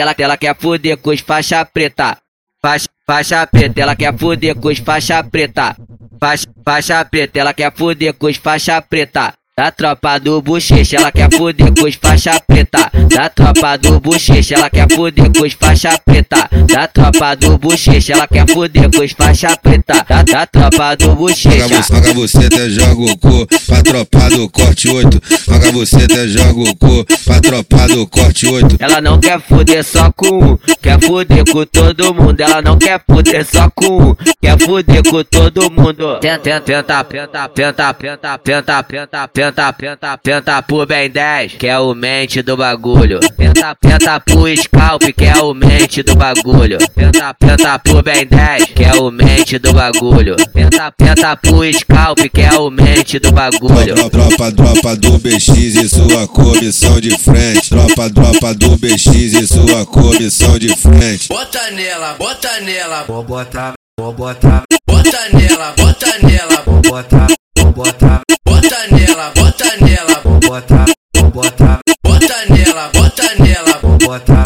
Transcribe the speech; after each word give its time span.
ela, 0.00 0.14
ela 0.16 0.36
quer 0.36 0.54
fuder 0.56 0.96
com 0.96 1.10
os 1.10 1.20
faixa 1.20 1.64
preta. 1.64 2.18
Faixa, 2.62 2.88
faixa 3.06 3.46
preta, 3.46 3.80
ela 3.80 3.96
quer 3.96 4.16
fuder 4.16 4.54
com 4.54 4.68
os 4.68 4.78
faixa 4.78 5.22
preta. 5.24 5.76
Faixa, 6.20 6.46
faixa 6.64 7.04
preta, 7.04 7.38
ela 7.38 7.54
quer 7.54 7.72
fuder 7.74 8.14
com 8.14 8.26
os 8.26 8.36
faixa 8.36 8.80
preta. 8.82 9.34
Da 9.58 9.70
tropa 9.70 10.18
do 10.20 10.42
bochecha, 10.42 10.96
ela 10.96 11.10
quer 11.10 11.32
fuder 11.32 11.72
com 11.74 11.86
os 11.86 11.94
faixa 11.94 12.38
preta. 12.46 12.90
Da 13.08 13.30
tropa 13.30 13.78
do 13.78 13.98
bochecha, 13.98 14.54
ela 14.54 14.68
quer 14.68 14.86
fuder 14.92 15.32
com 15.32 15.46
os 15.46 15.54
faixa 15.54 15.98
preta. 16.04 16.46
Da 16.66 16.86
tropa 16.86 17.34
do 17.34 17.56
bochecha, 17.56 18.12
ela 18.12 18.28
quer 18.28 18.46
fuder 18.50 18.90
com 18.90 19.02
os 19.02 19.12
faixa 19.12 19.56
preta. 19.56 20.04
Da, 20.06 20.22
da 20.22 20.46
tropa 20.46 20.94
do 20.96 21.14
bochecha. 21.16 21.82
Paga 21.90 22.12
você 22.12 22.44
até 22.44 22.68
joga 22.68 23.12
o 23.12 23.16
cu, 23.16 23.46
pra 23.66 23.82
tropa 23.82 24.28
do 24.28 24.50
corte 24.50 24.90
8. 24.90 25.22
Paga 25.46 25.72
você 25.72 25.96
até 26.04 26.28
joga 26.28 26.60
o 26.60 26.76
cu, 26.76 27.06
pra 27.24 27.40
tropa 27.40 27.88
do 27.88 28.06
corte 28.08 28.46
8. 28.46 28.76
Ela 28.78 29.00
não 29.00 29.18
quer 29.18 29.40
fuder 29.40 29.82
só 29.82 30.12
com 30.12 30.52
um, 30.52 30.58
quer 30.82 31.00
fuder 31.00 31.50
com 31.50 31.64
todo 31.64 32.12
mundo. 32.12 32.38
Ela 32.38 32.60
não 32.60 32.76
quer 32.76 33.00
fuder 33.08 33.46
só 33.46 33.70
com 33.70 34.10
um, 34.10 34.16
quer 34.38 34.60
fuder 34.60 35.02
com 35.02 35.24
todo 35.24 35.70
mundo. 35.70 36.18
Tenta, 36.20 36.60
tenta, 36.60 37.02
tenta, 37.04 37.48
tenta, 37.48 37.48
tenta, 37.48 37.94
tenta, 37.94 38.38
tenta, 38.82 38.82
tenta 38.82 39.45
penta, 39.46 39.72
penta, 39.72 40.18
penta 40.18 40.62
pro 40.62 40.86
bem 40.86 41.10
10, 41.10 41.54
que 41.54 41.66
é 41.66 41.78
o 41.78 41.94
mente 41.94 42.42
do 42.42 42.56
bagulho. 42.56 43.20
Penta, 43.36 43.74
penta 43.76 44.20
pro 44.20 44.56
scalp, 44.56 45.02
que 45.16 45.24
é 45.24 45.36
o 45.36 45.54
mente 45.54 46.02
do 46.02 46.16
bagulho. 46.16 46.78
Penta, 46.94 47.34
penta 47.34 47.78
pro 47.78 48.02
bem 48.02 48.26
10, 48.26 48.64
que 48.66 48.82
é 48.82 48.94
o 48.94 49.10
mente 49.10 49.58
do 49.58 49.72
bagulho. 49.72 50.36
Penta, 50.52 50.90
penta 50.92 51.36
pro 51.36 51.72
scalp, 51.72 52.18
que 52.32 52.40
é 52.40 52.52
o 52.54 52.70
mente 52.70 53.18
do 53.18 53.32
bagulho. 53.32 53.94
Tropa, 54.10 54.52
tropa 54.52 54.96
do 54.96 55.18
BX 55.18 55.48
e 55.48 55.88
sua 55.88 56.26
comissão 56.26 57.00
de 57.00 57.16
frente. 57.16 57.68
Tropa, 57.68 58.10
tropa 58.10 58.54
do 58.54 58.76
BX 58.76 59.06
e 59.06 59.46
sua 59.46 59.86
comissão 59.86 60.58
de 60.58 60.74
frente. 60.76 61.28
Bota 61.28 61.70
nela, 61.70 62.14
bota 62.18 62.60
nela, 62.60 63.04
vou 63.06 63.22
botar, 63.22 63.74
vou 63.98 64.12
botar, 64.12 64.64
bota 64.86 65.28
nela, 65.32 65.74
bota 65.76 66.18
nela, 66.22 66.55
botar, 70.40 70.84
vou 71.16 71.30
botar, 71.30 71.80
bota 72.04 72.46
nela, 72.48 72.90
bota 72.92 73.34
nela, 73.42 73.78
vou 73.82 73.98
botar. 73.98 74.44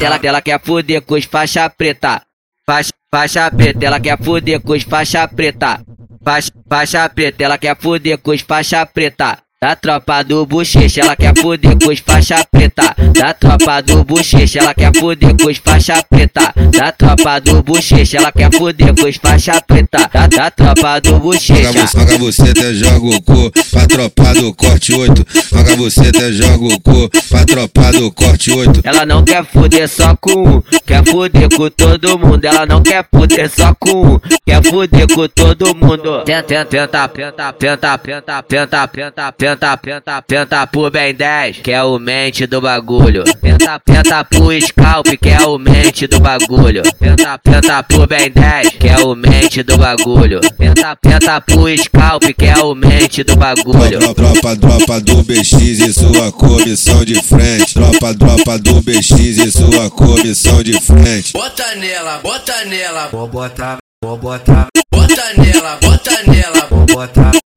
Ela, 0.00 0.20
ela 0.22 0.42
quer 0.42 0.60
fuder 0.60 1.02
com 1.02 1.14
os 1.14 1.24
faixa 1.24 1.68
preta, 1.70 2.22
faixa, 2.66 2.92
faixa 3.10 3.50
preta, 3.50 3.86
ela 3.86 4.00
quer 4.00 4.18
fuder 4.22 4.60
com 4.60 4.72
os 4.72 4.82
faixa 4.82 5.26
preta, 5.28 5.80
faixa, 6.24 6.52
faixa 6.68 7.08
preta, 7.08 7.44
ela 7.44 7.58
quer 7.58 7.76
fuder 7.76 8.18
com 8.18 8.30
os 8.30 8.40
faixa 8.40 8.84
preta. 8.86 9.38
Da 9.60 9.74
tropa 9.74 10.22
do 10.22 10.46
bochecha, 10.46 11.00
ela 11.00 11.16
quer 11.16 11.36
fuder 11.36 11.76
com 11.76 11.90
os 11.90 11.98
faixa 11.98 12.44
preta. 12.48 12.94
Da 13.12 13.34
tropa 13.34 13.82
do 13.82 14.04
bochecha, 14.04 14.60
ela 14.60 14.72
quer 14.72 14.96
fuder 14.96 15.36
com 15.36 15.50
os 15.50 15.58
faixa 15.58 16.00
preta. 16.08 16.54
Da 16.70 16.92
tropa 16.92 17.40
do 17.40 17.60
bochecha, 17.60 18.18
ela 18.18 18.30
quer 18.30 18.54
fuder 18.54 18.94
com 18.94 19.08
os 19.08 19.16
faixa 19.16 19.60
preta. 19.60 20.08
Da, 20.12 20.28
da 20.28 20.50
tropa 20.52 21.00
do 21.00 21.18
bochecha. 21.18 21.88
Paga 21.92 22.18
você 22.18 22.50
até 22.50 22.72
joga 22.72 23.16
o 23.16 23.20
cu, 23.20 23.50
pra 23.72 23.86
tropa 23.88 24.32
do 24.34 24.54
corte 24.54 24.94
8. 24.94 25.26
Paga 25.50 25.76
você 25.76 26.00
até 26.02 26.30
joga 26.30 26.64
o 26.64 26.80
cu, 26.80 27.10
pra 27.28 27.44
tropa 27.44 27.90
do 27.90 28.12
corte 28.12 28.52
8. 28.52 28.80
Ela 28.84 29.04
não 29.04 29.24
quer 29.24 29.44
fuder 29.44 29.88
só 29.88 30.14
com 30.14 30.58
um, 30.58 30.62
quer 30.86 31.04
fuder 31.04 31.48
com 31.56 31.68
todo 31.68 32.16
mundo. 32.16 32.44
Ela 32.44 32.64
não 32.64 32.80
quer 32.80 33.04
fuder 33.12 33.50
só 33.50 33.74
com 33.74 34.14
um, 34.14 34.20
quer 34.46 34.62
fuder 34.64 35.08
com 35.12 35.26
todo 35.26 35.74
mundo. 35.74 36.22
Tenta, 36.24 36.64
tenta, 36.64 37.08
tenta, 37.08 37.08
tenta, 37.08 37.52
tenta, 37.52 37.98
tenta, 37.98 38.86
tenta, 38.88 39.32
tenta 39.32 39.47
penta, 39.48 39.76
penta, 39.76 40.22
penta 40.22 40.66
pro 40.66 40.90
bem 40.90 41.14
10, 41.14 41.58
que 41.58 41.70
é 41.70 41.82
o 41.82 41.98
mente 41.98 42.46
do 42.46 42.60
bagulho. 42.60 43.24
Penta, 43.40 43.80
penta 43.80 44.24
pro 44.24 44.60
scalp, 44.60 45.06
que 45.20 45.28
é 45.30 45.40
o 45.46 45.58
mente 45.58 46.06
do 46.06 46.20
bagulho. 46.20 46.82
Penta, 46.98 47.38
penta 47.38 47.82
pro 47.82 48.06
bem 48.06 48.30
10, 48.30 48.70
que 48.70 48.88
é 48.88 48.98
o 48.98 49.14
mente 49.14 49.62
do 49.62 49.78
bagulho. 49.78 50.40
Penta, 50.58 50.94
penta 50.96 51.40
pro 51.40 51.66
scalp, 51.78 52.24
que 52.36 52.44
é 52.44 52.58
o 52.58 52.74
mente 52.74 53.24
do 53.24 53.36
bagulho. 53.36 53.98
Tropa, 54.14 54.56
tropa 54.56 55.00
do 55.00 55.22
BX 55.22 55.52
e 55.52 55.92
sua 55.94 56.30
comissão 56.32 57.04
de 57.04 57.22
frente. 57.22 57.74
Tropa, 57.74 58.14
tropa 58.14 58.58
do 58.58 58.82
BX 58.82 59.10
e 59.10 59.52
sua 59.52 59.90
comissão 59.90 60.62
de 60.62 60.78
frente. 60.80 61.32
Bota 61.32 61.74
nela, 61.76 62.18
bota 62.18 62.64
nela, 62.66 63.08
vou 63.10 63.26
botar, 63.26 63.78
vou 64.04 64.16
botar. 64.18 64.66
Bota 64.90 65.24
nela, 65.36 65.78
bota 65.80 66.22
nela, 66.26 66.66
vou 66.70 66.86
botar. 66.86 67.47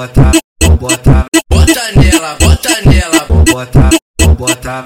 Bota 0.00 0.30
botar. 0.80 1.26
Bota 1.50 1.92
nela, 1.92 2.36
bota 2.40 2.80
nela, 2.86 3.26
vou 3.28 3.44
botar. 3.44 3.99